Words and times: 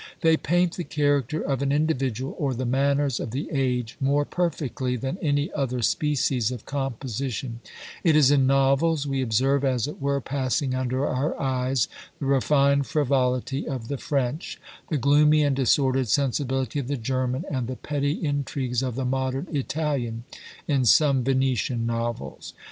They 0.21 0.35
paint 0.35 0.77
the 0.77 0.83
character 0.83 1.43
of 1.43 1.61
an 1.61 1.71
individual 1.71 2.35
or 2.39 2.55
the 2.55 2.65
manners 2.65 3.19
of 3.19 3.29
the 3.29 3.51
age 3.51 3.97
more 3.99 4.25
perfectly 4.25 4.95
than 4.95 5.19
any 5.19 5.53
other 5.53 5.83
species 5.83 6.49
of 6.49 6.65
composition: 6.65 7.59
it 8.03 8.15
is 8.15 8.31
in 8.31 8.47
novels 8.47 9.05
we 9.05 9.21
observe 9.21 9.63
as 9.63 9.85
it 9.87 10.01
were 10.01 10.19
passing 10.19 10.73
under 10.73 11.05
our 11.05 11.39
eyes 11.39 11.87
the 12.17 12.25
refined 12.25 12.87
frivolity 12.87 13.67
of 13.67 13.89
the 13.89 13.97
French; 13.99 14.59
the 14.89 14.97
gloomy 14.97 15.43
and 15.43 15.55
disordered 15.55 16.07
sensibility 16.07 16.79
of 16.79 16.87
the 16.87 16.97
German; 16.97 17.45
and 17.51 17.67
the 17.67 17.75
petty 17.75 18.25
intrigues 18.25 18.81
of 18.81 18.95
the 18.95 19.05
modern 19.05 19.45
Italian 19.55 20.23
in 20.67 20.83
some 20.83 21.23
Venetian 21.23 21.85
Novels. 21.85 22.55